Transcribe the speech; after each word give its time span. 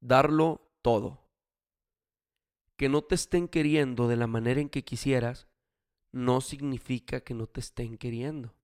darlo 0.00 0.70
todo. 0.82 1.20
Que 2.76 2.88
no 2.88 3.02
te 3.02 3.14
estén 3.14 3.48
queriendo 3.48 4.08
de 4.08 4.16
la 4.16 4.26
manera 4.26 4.60
en 4.60 4.68
que 4.68 4.84
quisieras 4.84 5.48
no 6.12 6.40
significa 6.40 7.20
que 7.20 7.34
no 7.34 7.46
te 7.46 7.60
estén 7.60 7.96
queriendo. 7.96 8.54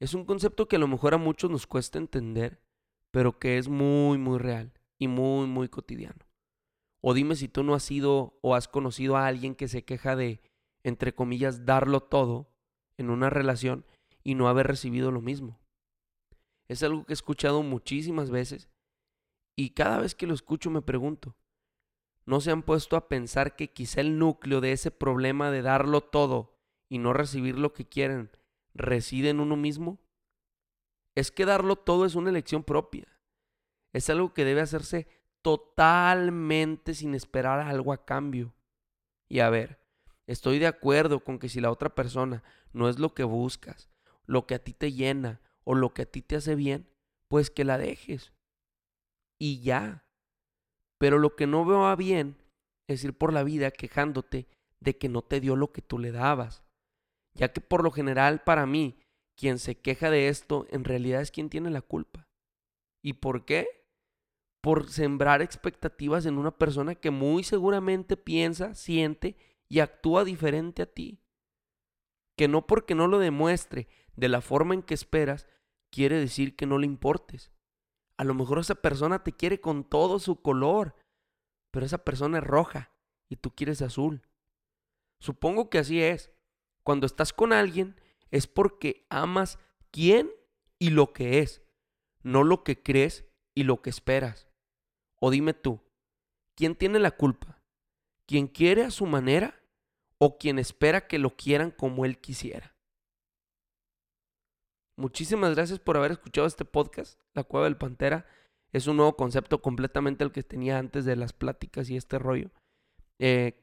Es 0.00 0.14
un 0.14 0.24
concepto 0.24 0.66
que 0.66 0.76
a 0.76 0.78
lo 0.78 0.88
mejor 0.88 1.14
a 1.14 1.18
muchos 1.18 1.50
nos 1.50 1.66
cuesta 1.66 1.98
entender, 1.98 2.60
pero 3.10 3.38
que 3.38 3.58
es 3.58 3.68
muy, 3.68 4.18
muy 4.18 4.38
real 4.38 4.72
y 4.98 5.06
muy, 5.06 5.46
muy 5.46 5.68
cotidiano. 5.68 6.26
O 7.00 7.14
dime 7.14 7.36
si 7.36 7.48
tú 7.48 7.62
no 7.62 7.74
has 7.74 7.84
sido 7.84 8.38
o 8.42 8.54
has 8.54 8.66
conocido 8.66 9.16
a 9.16 9.26
alguien 9.26 9.54
que 9.54 9.68
se 9.68 9.84
queja 9.84 10.16
de, 10.16 10.40
entre 10.82 11.14
comillas, 11.14 11.64
darlo 11.64 12.00
todo 12.00 12.50
en 12.96 13.10
una 13.10 13.30
relación 13.30 13.84
y 14.24 14.34
no 14.34 14.48
haber 14.48 14.66
recibido 14.66 15.10
lo 15.10 15.20
mismo. 15.20 15.60
Es 16.66 16.82
algo 16.82 17.04
que 17.04 17.12
he 17.12 17.14
escuchado 17.14 17.62
muchísimas 17.62 18.30
veces 18.30 18.68
y 19.62 19.70
cada 19.70 20.00
vez 20.00 20.16
que 20.16 20.26
lo 20.26 20.34
escucho 20.34 20.70
me 20.70 20.82
pregunto, 20.82 21.36
¿no 22.26 22.40
se 22.40 22.50
han 22.50 22.64
puesto 22.64 22.96
a 22.96 23.06
pensar 23.08 23.54
que 23.54 23.72
quizá 23.72 24.00
el 24.00 24.18
núcleo 24.18 24.60
de 24.60 24.72
ese 24.72 24.90
problema 24.90 25.52
de 25.52 25.62
darlo 25.62 26.00
todo 26.00 26.58
y 26.88 26.98
no 26.98 27.12
recibir 27.12 27.56
lo 27.56 27.72
que 27.72 27.88
quieren 27.88 28.32
reside 28.74 29.30
en 29.30 29.38
uno 29.38 29.54
mismo? 29.54 30.00
Es 31.14 31.30
que 31.30 31.44
darlo 31.44 31.76
todo 31.76 32.06
es 32.06 32.16
una 32.16 32.30
elección 32.30 32.64
propia. 32.64 33.06
Es 33.92 34.10
algo 34.10 34.34
que 34.34 34.44
debe 34.44 34.62
hacerse 34.62 35.06
totalmente 35.42 36.94
sin 36.94 37.14
esperar 37.14 37.60
algo 37.60 37.92
a 37.92 38.04
cambio. 38.04 38.56
Y 39.28 39.38
a 39.38 39.48
ver, 39.48 39.78
estoy 40.26 40.58
de 40.58 40.66
acuerdo 40.66 41.22
con 41.22 41.38
que 41.38 41.48
si 41.48 41.60
la 41.60 41.70
otra 41.70 41.94
persona 41.94 42.42
no 42.72 42.88
es 42.88 42.98
lo 42.98 43.14
que 43.14 43.22
buscas, 43.22 43.90
lo 44.26 44.44
que 44.48 44.56
a 44.56 44.58
ti 44.58 44.72
te 44.72 44.90
llena 44.90 45.40
o 45.62 45.76
lo 45.76 45.94
que 45.94 46.02
a 46.02 46.06
ti 46.06 46.20
te 46.20 46.34
hace 46.34 46.56
bien, 46.56 46.88
pues 47.28 47.48
que 47.48 47.64
la 47.64 47.78
dejes. 47.78 48.32
Y 49.42 49.60
ya. 49.60 50.06
Pero 51.00 51.18
lo 51.18 51.34
que 51.34 51.48
no 51.48 51.64
veo 51.64 51.96
bien 51.96 52.36
es 52.86 53.02
ir 53.02 53.12
por 53.12 53.32
la 53.32 53.42
vida 53.42 53.72
quejándote 53.72 54.46
de 54.78 54.96
que 54.96 55.08
no 55.08 55.22
te 55.22 55.40
dio 55.40 55.56
lo 55.56 55.72
que 55.72 55.82
tú 55.82 55.98
le 55.98 56.12
dabas. 56.12 56.62
Ya 57.34 57.52
que 57.52 57.60
por 57.60 57.82
lo 57.82 57.90
general 57.90 58.44
para 58.44 58.66
mí, 58.66 59.00
quien 59.36 59.58
se 59.58 59.80
queja 59.80 60.10
de 60.10 60.28
esto 60.28 60.68
en 60.70 60.84
realidad 60.84 61.22
es 61.22 61.32
quien 61.32 61.50
tiene 61.50 61.70
la 61.70 61.82
culpa. 61.82 62.28
¿Y 63.02 63.14
por 63.14 63.44
qué? 63.44 63.66
Por 64.62 64.88
sembrar 64.90 65.42
expectativas 65.42 66.24
en 66.24 66.38
una 66.38 66.56
persona 66.56 66.94
que 66.94 67.10
muy 67.10 67.42
seguramente 67.42 68.16
piensa, 68.16 68.76
siente 68.76 69.34
y 69.68 69.80
actúa 69.80 70.22
diferente 70.22 70.82
a 70.82 70.86
ti. 70.86 71.20
Que 72.38 72.46
no 72.46 72.68
porque 72.68 72.94
no 72.94 73.08
lo 73.08 73.18
demuestre 73.18 73.88
de 74.14 74.28
la 74.28 74.40
forma 74.40 74.74
en 74.74 74.84
que 74.84 74.94
esperas, 74.94 75.48
quiere 75.90 76.20
decir 76.20 76.54
que 76.54 76.66
no 76.66 76.78
le 76.78 76.86
importes. 76.86 77.50
A 78.18 78.24
lo 78.24 78.34
mejor 78.34 78.58
esa 78.58 78.76
persona 78.76 79.22
te 79.24 79.32
quiere 79.32 79.60
con 79.60 79.84
todo 79.84 80.18
su 80.18 80.40
color, 80.42 80.94
pero 81.70 81.86
esa 81.86 82.04
persona 82.04 82.38
es 82.38 82.44
roja 82.44 82.92
y 83.28 83.36
tú 83.36 83.54
quieres 83.54 83.82
azul. 83.82 84.22
Supongo 85.20 85.70
que 85.70 85.78
así 85.78 86.02
es. 86.02 86.30
Cuando 86.84 87.06
estás 87.06 87.32
con 87.32 87.52
alguien 87.52 88.00
es 88.30 88.46
porque 88.46 89.06
amas 89.08 89.58
quién 89.90 90.30
y 90.78 90.90
lo 90.90 91.12
que 91.12 91.38
es, 91.38 91.62
no 92.22 92.44
lo 92.44 92.64
que 92.64 92.82
crees 92.82 93.24
y 93.54 93.62
lo 93.64 93.82
que 93.82 93.90
esperas. 93.90 94.48
O 95.20 95.30
dime 95.30 95.54
tú, 95.54 95.80
¿quién 96.56 96.74
tiene 96.74 96.98
la 96.98 97.12
culpa? 97.12 97.62
¿Quién 98.26 98.48
quiere 98.48 98.84
a 98.84 98.90
su 98.90 99.06
manera 99.06 99.62
o 100.18 100.38
quien 100.38 100.58
espera 100.58 101.06
que 101.06 101.18
lo 101.18 101.36
quieran 101.36 101.70
como 101.70 102.04
él 102.04 102.18
quisiera? 102.18 102.71
Muchísimas 105.02 105.56
gracias 105.56 105.80
por 105.80 105.96
haber 105.96 106.12
escuchado 106.12 106.46
este 106.46 106.64
podcast, 106.64 107.18
La 107.34 107.42
Cueva 107.42 107.64
del 107.64 107.76
Pantera. 107.76 108.24
Es 108.72 108.86
un 108.86 108.98
nuevo 108.98 109.16
concepto 109.16 109.60
completamente 109.60 110.22
el 110.22 110.30
que 110.30 110.44
tenía 110.44 110.78
antes 110.78 111.04
de 111.04 111.16
las 111.16 111.32
pláticas 111.32 111.90
y 111.90 111.96
este 111.96 112.20
rollo. 112.20 112.52
Eh, 113.18 113.60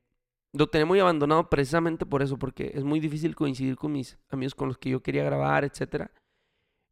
lo 0.52 0.68
tenía 0.68 0.86
muy 0.86 1.00
abandonado 1.00 1.50
precisamente 1.50 2.06
por 2.06 2.22
eso, 2.24 2.38
porque 2.38 2.74
es 2.76 2.84
muy 2.84 3.00
difícil 3.00 3.38
coincidir 3.38 3.78
con 3.78 3.94
mis 3.94 4.20
amigos 4.28 4.54
con 4.54 4.68
los 4.68 4.78
que 4.78 4.90
yo 4.90 5.02
quería 5.02 5.24
grabar, 5.24 5.64
etc. 5.64 6.12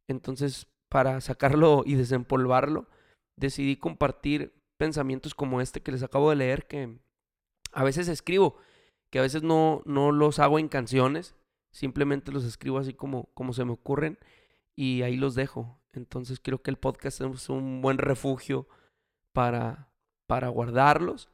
Entonces, 0.08 0.66
para 0.88 1.20
sacarlo 1.20 1.82
y 1.84 1.96
desempolvarlo, 1.96 2.88
decidí 3.36 3.76
compartir 3.76 4.54
pensamientos 4.78 5.34
como 5.34 5.60
este 5.60 5.82
que 5.82 5.92
les 5.92 6.02
acabo 6.02 6.30
de 6.30 6.36
leer, 6.36 6.66
que 6.66 6.98
a 7.72 7.84
veces 7.84 8.08
escribo, 8.08 8.56
que 9.10 9.18
a 9.18 9.22
veces 9.22 9.42
no, 9.42 9.82
no 9.84 10.10
los 10.10 10.38
hago 10.38 10.58
en 10.58 10.68
canciones, 10.68 11.36
Simplemente 11.70 12.32
los 12.32 12.44
escribo 12.44 12.78
así 12.78 12.94
como, 12.94 13.26
como 13.34 13.52
se 13.52 13.64
me 13.64 13.72
ocurren 13.72 14.18
y 14.78 15.02
ahí 15.02 15.16
los 15.16 15.34
dejo. 15.34 15.82
Entonces 15.92 16.38
creo 16.38 16.62
que 16.62 16.70
el 16.70 16.76
podcast 16.76 17.20
es 17.20 17.48
un 17.48 17.82
buen 17.82 17.98
refugio 17.98 18.68
para, 19.32 19.92
para 20.28 20.46
guardarlos, 20.50 21.28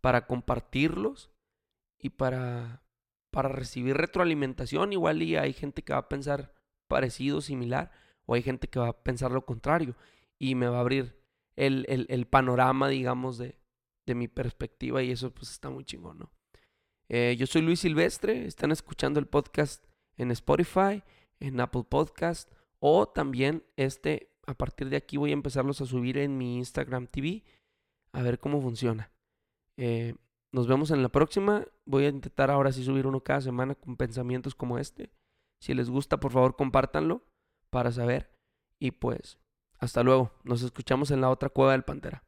para 0.00 0.26
compartirlos 0.26 1.30
y 1.98 2.08
para, 2.08 2.82
para 3.30 3.50
recibir 3.50 3.98
retroalimentación. 3.98 4.94
Igual 4.94 5.20
y 5.20 5.36
hay 5.36 5.52
gente 5.52 5.82
que 5.82 5.92
va 5.92 5.98
a 5.98 6.08
pensar 6.08 6.54
parecido, 6.88 7.42
similar, 7.42 7.92
o 8.24 8.32
hay 8.32 8.40
gente 8.40 8.66
que 8.66 8.78
va 8.78 8.88
a 8.88 9.02
pensar 9.02 9.30
lo 9.30 9.44
contrario 9.44 9.94
y 10.38 10.54
me 10.54 10.66
va 10.66 10.78
a 10.78 10.80
abrir 10.80 11.20
el, 11.54 11.84
el, 12.08 12.26
panorama, 12.26 12.88
digamos, 12.88 13.36
de, 13.36 13.58
de 14.06 14.14
mi 14.14 14.26
perspectiva 14.26 15.02
y 15.02 15.10
eso 15.10 15.34
pues 15.34 15.50
está 15.50 15.68
muy 15.68 15.84
chingón, 15.84 16.18
¿no? 16.18 16.32
Eh, 17.10 17.36
yo 17.38 17.46
soy 17.46 17.60
Luis 17.60 17.80
Silvestre, 17.80 18.46
están 18.46 18.72
escuchando 18.72 19.20
el 19.20 19.26
podcast 19.26 19.84
en 20.16 20.30
Spotify, 20.30 21.02
en 21.40 21.60
Apple 21.60 21.84
Podcast 21.86 22.50
o 22.80 23.06
también 23.08 23.64
este, 23.76 24.30
a 24.46 24.54
partir 24.54 24.88
de 24.88 24.96
aquí 24.96 25.16
voy 25.16 25.30
a 25.30 25.34
empezarlos 25.34 25.80
a 25.80 25.86
subir 25.86 26.18
en 26.18 26.38
mi 26.38 26.56
Instagram 26.56 27.06
TV 27.06 27.44
a 28.12 28.22
ver 28.22 28.38
cómo 28.38 28.60
funciona. 28.60 29.10
Eh, 29.76 30.14
nos 30.52 30.66
vemos 30.66 30.90
en 30.90 31.02
la 31.02 31.10
próxima. 31.10 31.66
Voy 31.84 32.06
a 32.06 32.08
intentar 32.08 32.50
ahora 32.50 32.72
sí 32.72 32.82
subir 32.82 33.06
uno 33.06 33.20
cada 33.20 33.40
semana 33.42 33.74
con 33.74 33.96
pensamientos 33.96 34.54
como 34.54 34.78
este. 34.78 35.10
Si 35.60 35.74
les 35.74 35.90
gusta, 35.90 36.18
por 36.18 36.32
favor, 36.32 36.56
compártanlo 36.56 37.22
para 37.70 37.92
saber. 37.92 38.30
Y 38.78 38.92
pues, 38.92 39.38
hasta 39.78 40.02
luego. 40.02 40.32
Nos 40.44 40.62
escuchamos 40.62 41.10
en 41.10 41.20
la 41.20 41.30
otra 41.30 41.50
cueva 41.50 41.72
del 41.72 41.82
Pantera. 41.82 42.24